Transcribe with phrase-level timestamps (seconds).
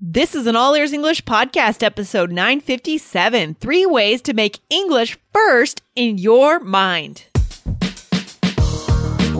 [0.00, 5.82] This is an All Ears English podcast, episode 957 Three Ways to Make English First
[5.96, 7.27] in Your Mind.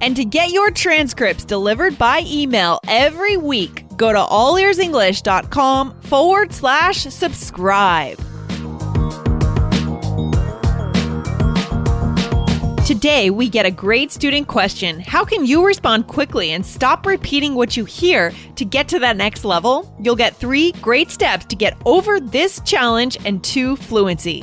[0.00, 7.02] And to get your transcripts delivered by email every week, go to allearsenglish.com forward slash
[7.02, 8.18] subscribe.
[12.88, 15.00] Today, we get a great student question.
[15.00, 19.18] How can you respond quickly and stop repeating what you hear to get to that
[19.18, 19.94] next level?
[20.00, 24.42] You'll get three great steps to get over this challenge and to fluency.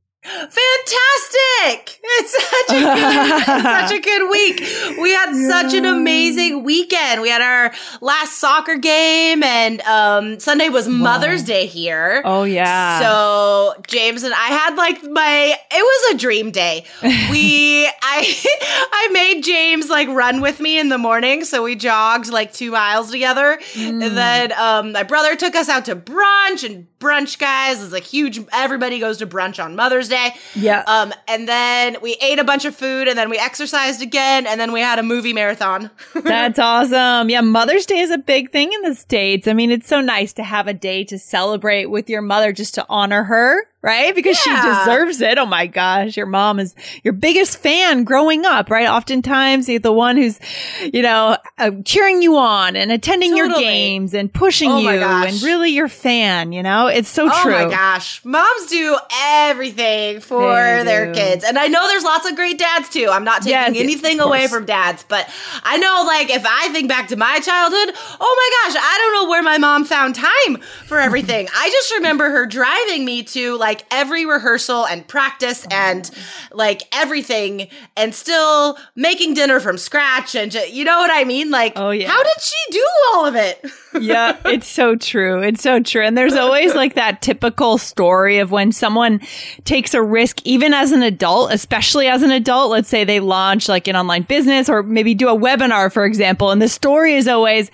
[0.23, 1.99] Fantastic!
[2.03, 4.61] It's such a good, such a good week.
[5.01, 5.47] We had yeah.
[5.47, 7.21] such an amazing weekend.
[7.21, 10.93] We had our last soccer game, and um, Sunday was wow.
[10.93, 12.21] Mother's Day here.
[12.23, 12.99] Oh yeah.
[12.99, 16.85] So James and I had like my it was a dream day.
[17.01, 18.01] We I
[18.91, 22.71] I made James like run with me in the morning, so we jogged like two
[22.71, 24.05] miles together, mm.
[24.05, 27.81] and then um, my brother took us out to brunch and brunch guys.
[27.81, 30.35] Is a huge everybody goes to brunch on mother's day.
[30.55, 30.83] Yeah.
[30.87, 34.59] Um and then we ate a bunch of food and then we exercised again and
[34.59, 35.89] then we had a movie marathon.
[36.13, 37.29] That's awesome.
[37.29, 39.47] Yeah mother's day is a big thing in the states.
[39.47, 42.75] I mean it's so nice to have a day to celebrate with your mother just
[42.75, 44.13] to honor her right?
[44.13, 44.61] Because yeah.
[44.61, 45.37] she deserves it.
[45.37, 46.15] Oh my gosh.
[46.15, 48.87] Your mom is your biggest fan growing up, right?
[48.87, 50.39] Oftentimes you're the one who's,
[50.81, 53.63] you know, uh, cheering you on and attending totally.
[53.63, 56.87] your games and pushing oh you and really your fan, you know?
[56.87, 57.55] It's so oh true.
[57.55, 58.23] Oh my gosh.
[58.23, 60.53] Moms do everything for
[60.83, 61.43] their kids.
[61.43, 63.09] And I know there's lots of great dads too.
[63.11, 65.27] I'm not taking yes, anything away from dads, but
[65.63, 69.23] I know like if I think back to my childhood, oh my gosh, I don't
[69.23, 71.47] know where my mom found time for everything.
[71.53, 76.11] I just remember her driving me to like like every rehearsal and practice and
[76.51, 81.51] like everything and still making dinner from scratch and just, you know what I mean?
[81.51, 82.09] Like, oh yeah.
[82.09, 83.65] How did she do all of it?
[83.99, 85.41] yeah, it's so true.
[85.41, 86.03] It's so true.
[86.03, 89.21] And there's always like that typical story of when someone
[89.65, 92.71] takes a risk, even as an adult, especially as an adult.
[92.71, 96.51] Let's say they launch like an online business or maybe do a webinar, for example.
[96.51, 97.69] And the story is always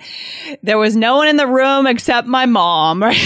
[0.62, 3.16] there was no one in the room except my mom, right?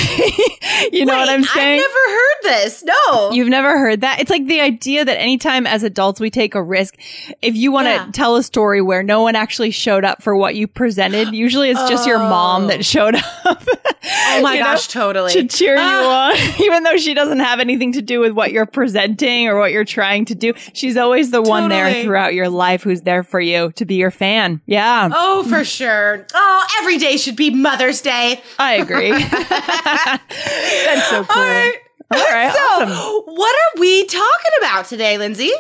[0.93, 1.81] you know Wait, what I'm saying?
[1.81, 2.85] I've never heard this.
[2.85, 3.33] No.
[3.33, 4.21] You've never heard that?
[4.21, 6.99] It's like the idea that anytime as adults we take a risk,
[7.41, 8.09] if you want to yeah.
[8.13, 11.89] tell a story where no one actually showed up for what you presented, usually it's
[11.89, 12.11] just oh.
[12.11, 13.25] your mom that showed up.
[13.45, 15.33] oh my gosh, know, totally.
[15.33, 16.31] To cheer you ah.
[16.31, 19.73] on, even though she doesn't have anything to do with what you're presenting or what
[19.73, 20.53] you're trying to do.
[20.73, 21.51] She's always the totally.
[21.51, 24.61] one there throughout your life who's there for you to be your fan.
[24.67, 25.11] Yeah.
[25.13, 26.27] Oh, for sure.
[26.35, 28.41] Oh, every day should be Mother's Day.
[28.59, 29.11] I agree.
[29.11, 31.43] That's so cool.
[31.43, 31.75] All right.
[32.11, 32.53] All right.
[32.53, 33.35] So, awesome.
[33.35, 35.51] what are we talking about today, Lindsay?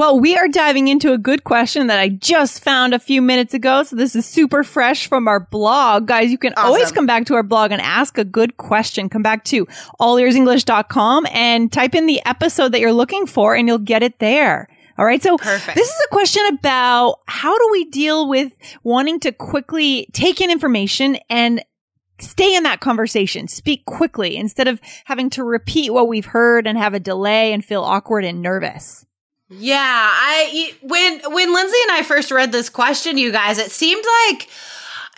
[0.00, 3.52] Well, we are diving into a good question that I just found a few minutes
[3.52, 3.82] ago.
[3.82, 6.06] So this is super fresh from our blog.
[6.06, 6.64] Guys, you can awesome.
[6.64, 9.10] always come back to our blog and ask a good question.
[9.10, 9.66] Come back to
[10.00, 14.68] allearsenglish.com and type in the episode that you're looking for and you'll get it there.
[14.96, 15.22] All right.
[15.22, 15.76] So Perfect.
[15.76, 20.50] this is a question about how do we deal with wanting to quickly take in
[20.50, 21.62] information and
[22.20, 26.78] stay in that conversation, speak quickly instead of having to repeat what we've heard and
[26.78, 29.04] have a delay and feel awkward and nervous.
[29.52, 34.04] Yeah, I when when Lindsay and I first read this question, you guys, it seemed
[34.28, 34.48] like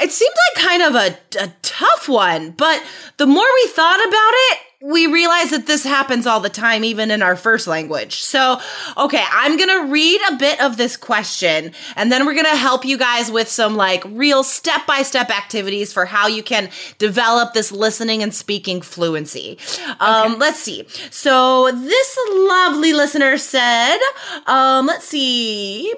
[0.01, 2.83] it seemed like kind of a, a tough one, but
[3.19, 7.11] the more we thought about it, we realize that this happens all the time, even
[7.11, 8.21] in our first language.
[8.23, 8.61] So,
[8.97, 12.99] okay, I'm gonna read a bit of this question and then we're gonna help you
[12.99, 16.69] guys with some like real step by step activities for how you can
[16.99, 19.57] develop this listening and speaking fluency.
[20.01, 20.87] Um, let's see.
[21.11, 23.99] So, this lovely listener said,
[24.47, 25.93] um, let's see,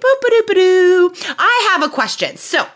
[1.38, 2.36] I have a question.
[2.36, 2.66] So,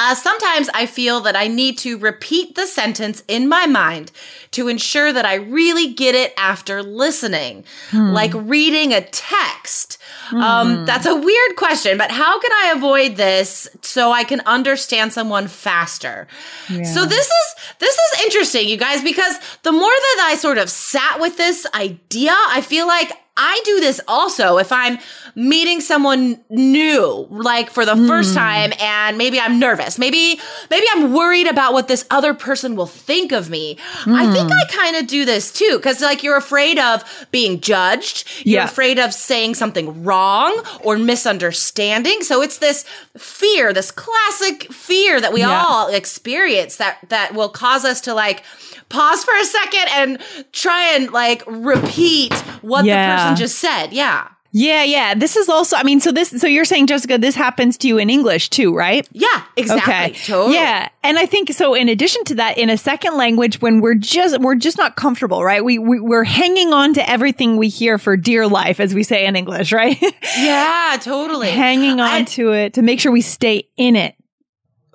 [0.00, 4.12] Uh, sometimes I feel that I need to repeat the sentence in my mind
[4.52, 8.12] to ensure that I really get it after listening, hmm.
[8.12, 9.98] like reading a text.
[10.30, 10.42] Um, hmm.
[10.42, 15.12] Um, that's a weird question, but how can I avoid this so I can understand
[15.12, 16.28] someone faster?
[16.70, 16.84] Yeah.
[16.84, 20.70] So this is this is interesting, you guys, because the more that I sort of
[20.70, 24.98] sat with this idea, I feel like I do this also if I'm
[25.34, 28.08] meeting someone new, like for the mm.
[28.08, 29.96] first time, and maybe I'm nervous.
[29.96, 33.76] Maybe, maybe I'm worried about what this other person will think of me.
[34.02, 34.14] Mm.
[34.14, 38.28] I think I kind of do this too, because like you're afraid of being judged.
[38.44, 38.64] You're yeah.
[38.64, 42.22] afraid of saying something wrong or misunderstanding.
[42.22, 42.84] So it's this
[43.16, 45.64] fear, this classic fear that we yeah.
[45.64, 48.42] all experience that, that will cause us to like,
[48.88, 50.18] pause for a second and
[50.52, 52.32] try and like repeat
[52.62, 53.06] what yeah.
[53.06, 53.92] the person just said.
[53.92, 54.28] Yeah.
[54.50, 55.14] Yeah, yeah.
[55.14, 57.98] This is also, I mean, so this, so you're saying, Jessica, this happens to you
[57.98, 59.06] in English too, right?
[59.12, 59.92] Yeah, exactly.
[59.92, 60.12] Okay.
[60.24, 60.54] Totally.
[60.54, 60.88] Yeah.
[61.02, 64.40] And I think so in addition to that, in a second language, when we're just,
[64.40, 65.62] we're just not comfortable, right?
[65.62, 69.26] We, we we're hanging on to everything we hear for dear life, as we say
[69.26, 70.00] in English, right?
[70.38, 71.50] Yeah, totally.
[71.50, 74.14] hanging on I, to it to make sure we stay in it.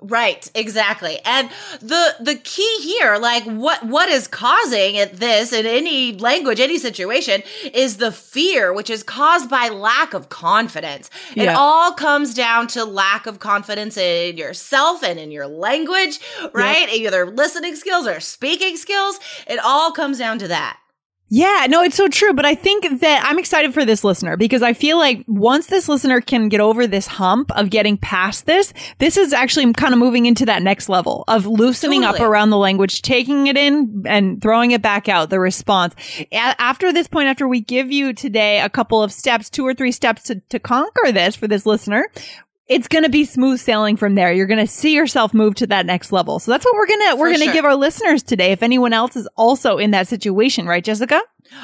[0.06, 1.18] Right, exactly.
[1.24, 1.48] And
[1.80, 6.78] the the key here, like what what is causing it, this in any language, any
[6.78, 7.42] situation,
[7.72, 11.08] is the fear, which is caused by lack of confidence.
[11.34, 11.44] Yeah.
[11.44, 16.20] It all comes down to lack of confidence in yourself and in your language,
[16.52, 16.88] right?
[16.88, 17.00] Yep.
[17.00, 19.18] Either listening skills or speaking skills.
[19.46, 20.78] It all comes down to that.
[21.28, 22.32] Yeah, no, it's so true.
[22.34, 25.88] But I think that I'm excited for this listener because I feel like once this
[25.88, 29.98] listener can get over this hump of getting past this, this is actually kind of
[29.98, 32.20] moving into that next level of loosening totally.
[32.20, 35.94] up around the language, taking it in and throwing it back out, the response.
[36.30, 39.74] A- after this point, after we give you today a couple of steps, two or
[39.74, 42.06] three steps to, to conquer this for this listener,
[42.66, 44.32] it's going to be smooth sailing from there.
[44.32, 46.38] You're going to see yourself move to that next level.
[46.38, 47.52] So that's what we're going to, we're going to sure.
[47.52, 48.52] give our listeners today.
[48.52, 51.20] If anyone else is also in that situation, right, Jessica?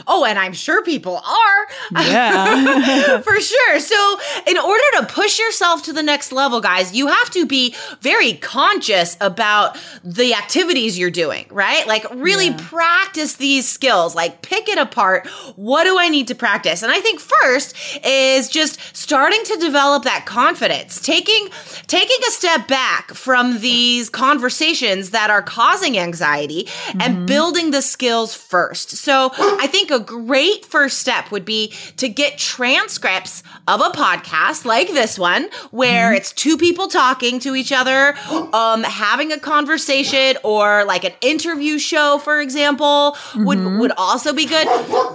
[0.06, 2.02] Oh, and I'm sure people are.
[2.02, 3.20] Yeah.
[3.22, 3.80] For sure.
[3.80, 7.74] So, in order to push yourself to the next level, guys, you have to be
[8.00, 11.86] very conscious about the activities you're doing, right?
[11.86, 12.56] Like, really yeah.
[12.60, 15.26] practice these skills, like, pick it apart.
[15.56, 16.82] What do I need to practice?
[16.82, 17.74] And I think first
[18.04, 21.48] is just starting to develop that confidence, taking,
[21.86, 27.00] taking a step back from these conversations that are causing anxiety mm-hmm.
[27.00, 28.90] and building the skills first.
[28.90, 33.90] So, I think think a great first step would be to get transcripts of a
[33.90, 36.16] podcast like this one, where mm-hmm.
[36.16, 38.14] it's two people talking to each other,
[38.52, 43.44] um, having a conversation, or like an interview show, for example, mm-hmm.
[43.44, 44.66] would would also be good.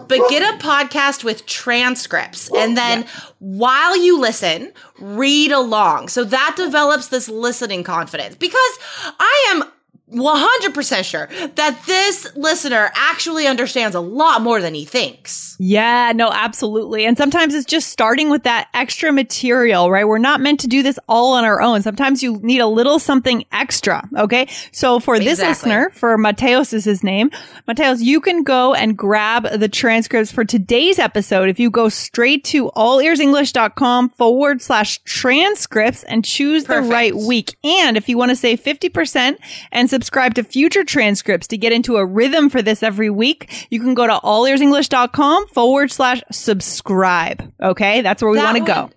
[0.07, 3.10] But get a podcast with transcripts, and then yeah.
[3.40, 6.10] while you listen, read along.
[6.10, 8.80] So that develops this listening confidence because
[9.19, 9.63] I am
[10.13, 15.56] 100% sure that this listener actually understands a lot more than he thinks.
[15.57, 17.06] Yeah, no, absolutely.
[17.06, 20.07] And sometimes it's just starting with that extra material, right?
[20.07, 21.81] We're not meant to do this all on our own.
[21.81, 24.07] Sometimes you need a little something extra.
[24.16, 24.48] Okay.
[24.72, 27.31] So for this listener, for Mateos is his name,
[27.68, 31.50] Mateos, you can go and grab the transcripts for today's episode.
[31.50, 36.88] If you go straight to allearsenglish.com forward slash transcripts and choose Perfect.
[36.88, 37.56] the right week.
[37.63, 39.38] And if you want to save 50%
[39.72, 43.80] and subscribe to future transcripts to get into a rhythm for this every week, you
[43.80, 47.54] can go to allearsenglish.com forward slash subscribe.
[47.61, 48.02] Okay.
[48.02, 48.90] That's where we want to go.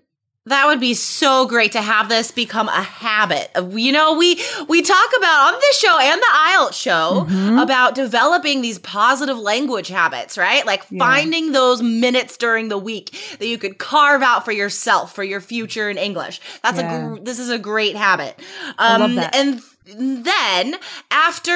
[0.45, 3.51] That would be so great to have this become a habit.
[3.71, 7.59] You know, we we talk about on this show and the IELTS show mm-hmm.
[7.59, 10.65] about developing these positive language habits, right?
[10.65, 10.97] Like yeah.
[10.97, 15.39] finding those minutes during the week that you could carve out for yourself for your
[15.39, 16.41] future in English.
[16.63, 16.95] That's yeah.
[16.95, 18.35] a gr- this is a great habit.
[18.69, 19.35] Um, I love that.
[19.35, 19.61] and
[19.97, 20.75] then
[21.11, 21.51] after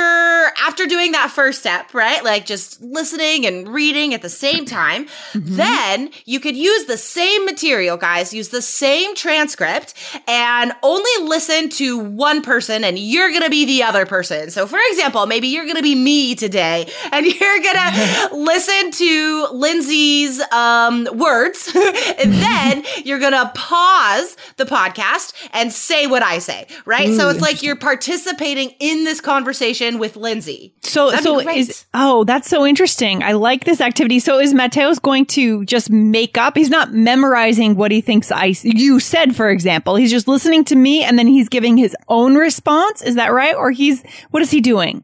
[0.65, 5.05] after doing that first step right like just listening and reading at the same time
[5.05, 5.55] mm-hmm.
[5.55, 9.93] then you could use the same material guys use the same transcript
[10.27, 14.49] and only listen to one person and you're gonna be the other person.
[14.49, 20.39] So for example maybe you're gonna be me today and you're gonna listen to lindsay's
[20.51, 21.71] um, words.
[21.75, 27.09] And then you're gonna pause the podcast and say what i say right?
[27.09, 30.73] Ooh, so it's like you're participating participating in this conversation with Lindsay.
[30.81, 33.23] So, That'd so is oh, that's so interesting.
[33.23, 34.19] I like this activity.
[34.19, 36.55] So, is Mateos going to just make up?
[36.55, 39.95] He's not memorizing what he thinks I you said, for example.
[39.95, 43.01] He's just listening to me, and then he's giving his own response.
[43.01, 43.55] Is that right?
[43.55, 45.03] Or he's what is he doing?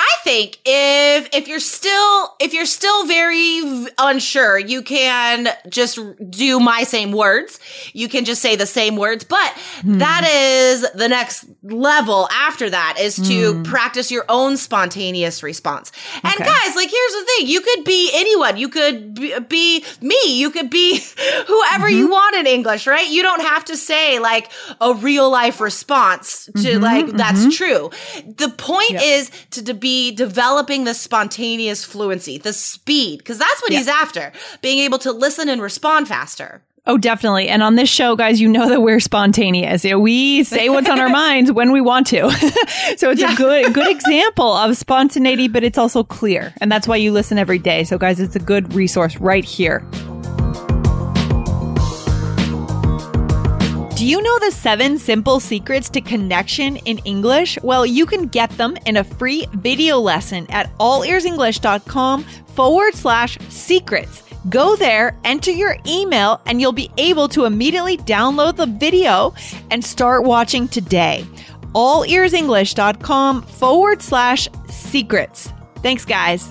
[0.00, 5.98] I think if if you're still if you're still very unsure, you can just
[6.30, 7.58] do my same words.
[7.92, 9.50] You can just say the same words, but
[9.80, 9.98] hmm.
[9.98, 13.62] that is the next level after that is to hmm.
[13.64, 15.90] practice your own spontaneous response.
[16.22, 16.44] And Okay.
[16.44, 18.56] guys, like here's the thing, you could be anyone.
[18.56, 21.00] You could be, be me, you could be
[21.48, 22.12] whoever you mm-hmm.
[22.12, 23.08] want in English, right?
[23.08, 24.48] You don't have to say like
[24.80, 26.82] a real life response to mm-hmm.
[26.84, 27.50] like that's mm-hmm.
[27.50, 27.90] true.
[28.36, 33.72] The point is to, to be developing the spontaneous fluency, the speed, because that's what
[33.72, 33.78] Yeah.
[33.78, 34.32] he's after.
[34.62, 36.62] Being able to listen and respond faster.
[36.86, 37.48] Oh, definitely.
[37.48, 39.84] And on this show, guys, you know that we're spontaneous.
[39.84, 42.30] You know, we say what's on our minds when we want to.
[42.96, 46.54] so it's a good, good example of spontaneity, but it's also clear.
[46.62, 47.84] And that's why you listen every day.
[47.84, 49.84] So guys, it's a good resource right here.
[54.08, 57.58] You know the seven simple secrets to connection in English?
[57.62, 64.22] Well, you can get them in a free video lesson at allearsenglish.com forward slash secrets.
[64.48, 69.34] Go there, enter your email, and you'll be able to immediately download the video
[69.70, 71.26] and start watching today.
[71.74, 75.52] Allearsenglish.com forward slash secrets.
[75.82, 76.50] Thanks, guys.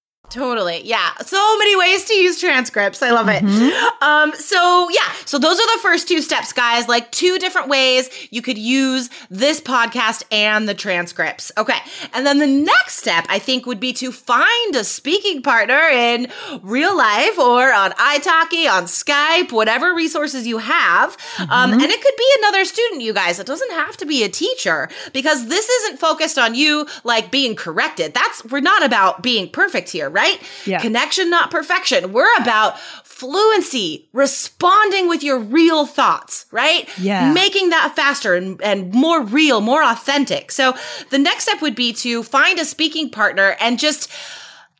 [0.31, 0.81] Totally.
[0.85, 1.13] Yeah.
[1.17, 3.03] So many ways to use transcripts.
[3.03, 3.43] I love it.
[4.01, 5.11] Um, so yeah.
[5.25, 6.87] So those are the first two steps, guys.
[6.87, 11.51] Like two different ways you could use this podcast and the transcripts.
[11.57, 11.77] Okay.
[12.13, 16.27] And then the next step, I think, would be to find a speaking partner in
[16.63, 21.17] real life or on iTalki, on Skype, whatever resources you have.
[21.39, 23.37] Um, and it could be another student, you guys.
[23.37, 27.53] It doesn't have to be a teacher because this isn't focused on you like being
[27.53, 28.13] corrected.
[28.13, 30.20] That's, we're not about being perfect here, right?
[30.65, 30.79] Yeah.
[30.79, 32.13] Connection, not perfection.
[32.13, 36.89] We're about fluency, responding with your real thoughts, right?
[36.97, 37.31] Yeah.
[37.33, 40.51] Making that faster and, and more real, more authentic.
[40.51, 40.73] So
[41.11, 44.09] the next step would be to find a speaking partner and just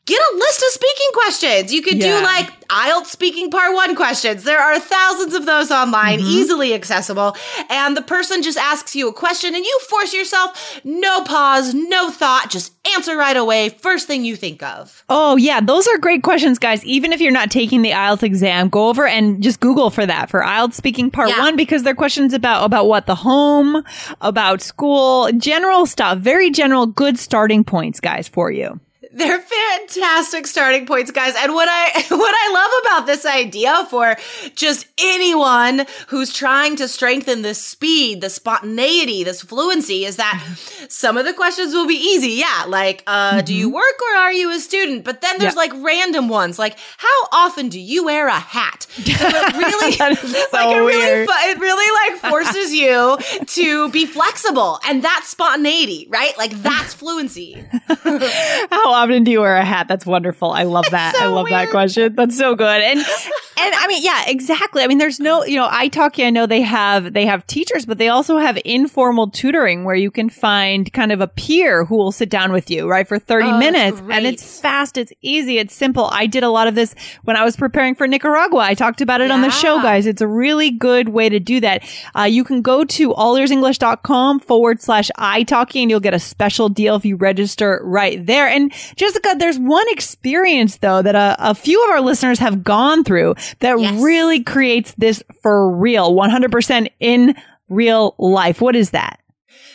[0.04, 1.72] get a list of speaking questions.
[1.72, 2.18] You could Yeah.
[2.18, 4.42] do like IELTS speaking part one questions.
[4.44, 6.28] There are thousands of those online, Mm-hmm.
[6.28, 7.36] easily accessible.
[7.70, 12.10] And the person just asks you a question and you force yourself, no pause, no
[12.10, 13.68] thought, just answer right away.
[13.68, 15.04] First thing you think of.
[15.08, 15.60] Oh, yeah.
[15.60, 16.84] Those are great questions, guys.
[16.84, 20.30] Even if you're not taking the IELTS exam, go over and just Google for that
[20.30, 21.38] for IELTS speaking part Yeah.
[21.40, 23.84] one, because they're questions about, about what the home,
[24.20, 28.80] about school, general stuff, very general, good starting points, guys, for you.
[29.14, 31.34] They're fantastic starting points, guys.
[31.36, 34.16] And what I what I love about this idea for
[34.54, 40.42] just anyone who's trying to strengthen this speed, the spontaneity, this fluency is that
[40.88, 42.30] some of the questions will be easy.
[42.32, 45.04] Yeah, like uh do you work or are you a student?
[45.04, 45.58] But then there's Yeah.
[45.60, 48.86] like random ones, like how often do you wear a hat?
[49.22, 53.88] So it really is like so it really fu- it really like forces you to
[53.90, 56.36] be flexible and that's spontaneity, right?
[56.38, 57.62] Like that's fluency.
[57.88, 59.88] How often do you wear a hat?
[59.88, 60.50] That's wonderful.
[60.50, 61.14] I love that.
[61.16, 62.14] so I love that question.
[62.14, 62.80] That's so good.
[62.82, 64.82] And and I mean, yeah, exactly.
[64.82, 67.84] I mean, there's no, you know, I iTalki, I know they have they have teachers,
[67.84, 71.96] but they also have informal tutoring where you can find kind of a peer who
[71.96, 74.00] will sit down with you, right, for 30 Oh, minutes.
[74.10, 76.08] And it's fast, it's easy, it's simple.
[76.12, 76.94] I did a lot of this
[77.24, 78.60] when I was preparing for Nicaragua.
[78.60, 80.06] I talked about it on the show, guys.
[80.06, 81.82] It's a really good way to do that.
[82.18, 86.96] Uh, you can go to allearsenglish.com forward slash italki and you'll get a special deal
[86.96, 88.48] if you register right there.
[88.48, 93.04] And Jessica, there's one experience though that a, a few of our listeners have gone
[93.04, 94.02] through that Yes.
[94.02, 97.34] really creates this for real, 100% in
[97.68, 98.60] real life.
[98.60, 99.18] What is that?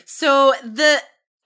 [0.05, 0.97] So the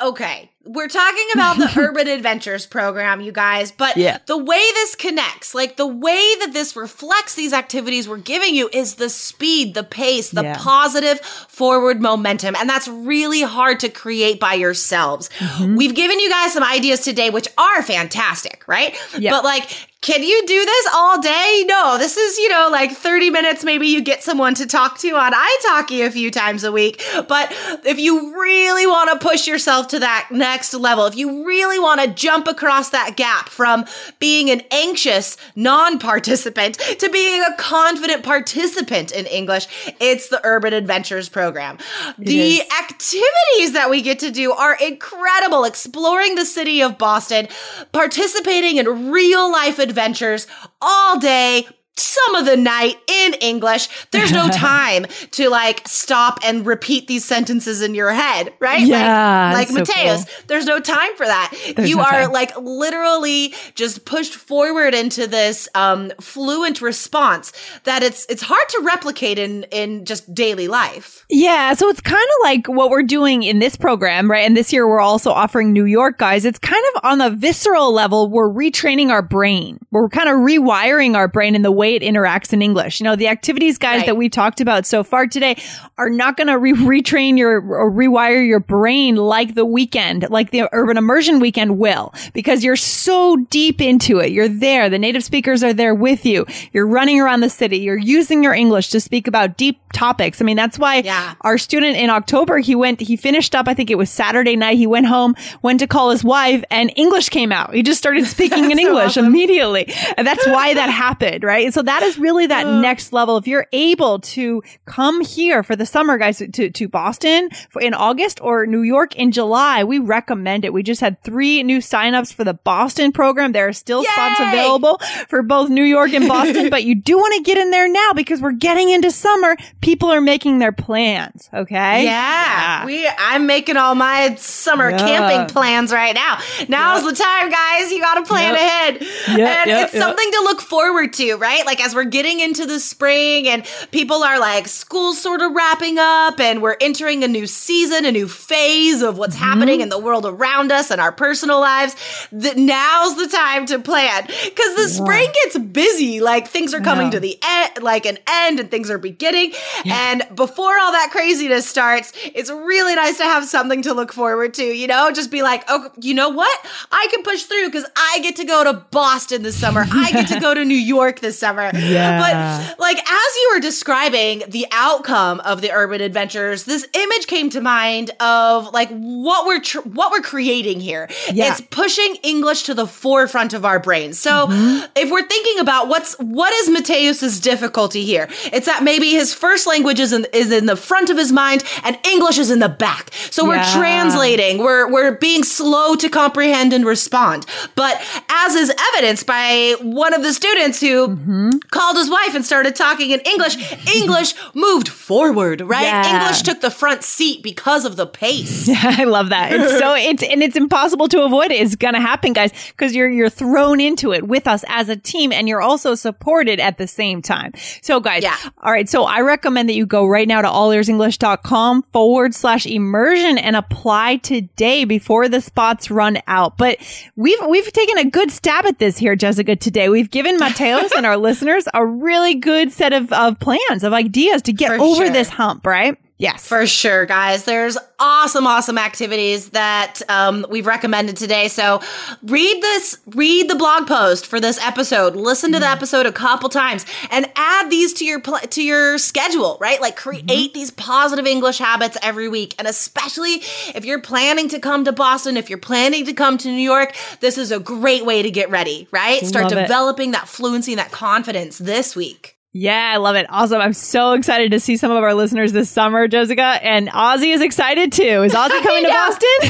[0.01, 4.19] okay, we're talking about the Urban Adventures program, you guys, but Yeah.
[4.27, 8.69] the way this connects, like the way that this reflects these activities we're giving you
[8.71, 10.57] is the speed, the pace, the Yeah.
[10.57, 12.55] positive forward momentum.
[12.55, 15.29] And that's really hard to create by yourselves.
[15.39, 15.75] Mm-hmm.
[15.75, 18.95] We've given you guys some ideas today, which are fantastic, right?
[19.17, 19.31] Yeah.
[19.31, 19.67] But like,
[20.01, 21.63] can you do this all day?
[21.67, 23.63] No, this is, you know, like 30 minutes.
[23.63, 27.03] Maybe you get someone to talk to on italki a few times a week.
[27.27, 27.51] But
[27.85, 32.01] if you really want to push yourself to that next level, if you really want
[32.01, 33.85] to jump across that gap from
[34.19, 39.67] being an anxious non participant to being a confident participant in English,
[39.99, 41.77] it's the Urban Adventures program.
[42.19, 42.61] It the is.
[42.79, 45.63] activities that we get to do are incredible.
[45.63, 47.47] Exploring the city of Boston,
[47.91, 50.47] participating in real life adventures
[50.81, 51.67] all day,
[52.01, 53.87] some of the night in English.
[54.11, 58.81] There's no time to like stop and repeat these sentences in your head, right?
[58.81, 59.51] Yeah.
[59.53, 60.43] Like, like so Mateus, cool.
[60.47, 61.53] there's no time for that.
[61.75, 62.31] There's you no are time.
[62.31, 67.53] like literally just pushed forward into this um, fluent response
[67.83, 71.25] that it's it's hard to replicate in in just daily life.
[71.29, 74.45] Yeah, so it's kind of like what we're doing in this program, right?
[74.45, 76.45] And this year we're also offering New York guys.
[76.45, 79.79] It's kind of on the visceral level, we're retraining our brain.
[79.91, 82.99] We're kind of rewiring our brain in the way it interacts in English.
[82.99, 84.05] You know, the activities guys right.
[84.07, 85.55] that we talked about so far today
[85.97, 90.51] are not going to re- retrain your or rewire your brain like the weekend, like
[90.51, 94.31] the urban immersion weekend will, because you're so deep into it.
[94.31, 94.89] You're there.
[94.89, 96.45] The native speakers are there with you.
[96.73, 97.77] You're running around the city.
[97.77, 100.41] You're using your English to speak about deep topics.
[100.41, 101.35] I mean, that's why yeah.
[101.41, 104.77] our student in October, he went, he finished up, I think it was Saturday night.
[104.77, 107.73] He went home, went to call his wife and English came out.
[107.73, 109.25] He just started speaking in English so awesome.
[109.25, 109.93] immediately.
[110.17, 111.70] And that's why that happened, right?
[111.71, 113.37] So that is really that uh, next level.
[113.37, 117.49] If you're able to come here for the summer, guys, to, to Boston
[117.79, 120.73] in August or New York in July, we recommend it.
[120.73, 123.51] We just had three new signups for the Boston program.
[123.51, 124.09] There are still Yay!
[124.11, 127.71] spots available for both New York and Boston, but you do want to get in
[127.71, 129.55] there now because we're getting into summer.
[129.81, 131.49] People are making their plans.
[131.53, 132.03] Okay.
[132.03, 132.81] Yeah.
[132.81, 132.85] yeah.
[132.85, 134.97] We, I'm making all my summer yeah.
[134.97, 136.39] camping plans right now.
[136.67, 137.15] Now's yep.
[137.15, 137.91] the time, guys.
[137.91, 138.61] You got to plan yep.
[138.61, 139.01] ahead.
[139.37, 141.60] Yep, and it's something to look forward to, right?
[141.65, 145.97] Like as we're getting into the spring and people are like school sort of wrapping
[145.99, 149.45] up and we're entering a new season, a new phase of what's mm-hmm.
[149.45, 151.95] happening in the world around us and our personal lives.
[152.31, 155.03] That now's the time to plan because the yeah.
[155.03, 156.19] spring gets busy.
[156.19, 159.53] Like things are coming to the end, like an end and things are beginning.
[159.83, 160.11] Yeah.
[160.11, 164.53] And before all that craziness starts, it's really nice to have something to look forward
[164.55, 166.65] to, you know, just be like, oh, you know what?
[166.91, 169.85] I can push through because I get to go to Boston this summer.
[169.91, 171.50] I get to go to New York this summer.
[171.75, 172.19] Yeah.
[172.19, 177.49] But like as you were describing the outcome of the urban adventures, this image came
[177.51, 181.09] to mind of like what we're tr- what we're creating here.
[181.31, 181.51] Yeah.
[181.51, 184.19] It's pushing English to the forefront of our brains.
[184.19, 184.85] So mm-hmm.
[184.95, 189.67] if we're thinking about what's what is Mateus's difficulty here, it's that maybe his first
[189.67, 192.69] language is in, is in the front of his mind and English is in the
[192.69, 193.11] back.
[193.31, 193.73] So we're yeah.
[193.73, 194.59] translating.
[194.59, 197.45] We're we're being slow to comprehend and respond.
[197.75, 201.40] But as is evidenced by one of the students who mm-hmm.
[201.71, 203.57] Called his wife and started talking in English,
[203.95, 205.83] English moved forward, right?
[205.83, 206.21] Yeah.
[206.21, 208.67] English took the front seat because of the pace.
[208.67, 209.51] Yeah, I love that.
[209.51, 211.61] It's so it's and it's impossible to avoid it.
[211.61, 215.31] It's gonna happen, guys, because you're you're thrown into it with us as a team
[215.31, 217.53] and you're also supported at the same time.
[217.81, 218.37] So guys, yeah.
[218.61, 218.87] all right.
[218.87, 224.17] So I recommend that you go right now to allearsenglish.com forward slash immersion and apply
[224.17, 226.57] today before the spots run out.
[226.57, 226.77] But
[227.15, 229.89] we've we've taken a good stab at this here, Jessica, today.
[229.89, 231.30] We've given Mateos and our listeners
[231.73, 235.09] a really good set of, of plans, of ideas to get For over sure.
[235.09, 235.97] this hump, right?
[236.21, 236.47] Yes.
[236.47, 237.45] For sure, guys.
[237.45, 241.47] There's awesome, awesome activities that um, we've recommended today.
[241.47, 241.81] So
[242.21, 245.73] read this, read the blog post for this episode, listen to the mm-hmm.
[245.73, 249.81] episode a couple times and add these to your, pl- to your schedule, right?
[249.81, 250.53] Like create mm-hmm.
[250.53, 252.53] these positive English habits every week.
[252.59, 253.41] And especially
[253.73, 256.95] if you're planning to come to Boston, if you're planning to come to New York,
[257.21, 259.25] this is a great way to get ready, right?
[259.25, 260.11] Start Love developing it.
[260.11, 262.37] that fluency and that confidence this week.
[262.53, 263.27] Yeah, I love it.
[263.29, 263.61] Awesome.
[263.61, 266.43] I'm so excited to see some of our listeners this summer, Jessica.
[266.43, 268.23] And Ozzy is excited too.
[268.23, 269.29] Is Ozzy coming to Boston?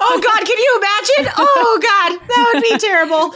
[0.00, 0.46] oh, God.
[0.46, 1.26] Can you imagine?
[1.36, 2.18] Oh, God.
[2.28, 3.34] That would be terrible.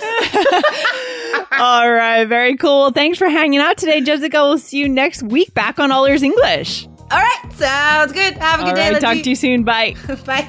[1.62, 2.24] All right.
[2.24, 2.92] Very cool.
[2.92, 4.42] Thanks for hanging out today, Jessica.
[4.42, 6.87] We'll see you next week back on All Ears English.
[7.11, 7.52] All right.
[7.52, 8.38] Sounds good.
[8.38, 8.92] Have a good All day.
[8.92, 9.64] Right, talk to you soon.
[9.64, 9.96] Bye.
[10.24, 10.48] Bye.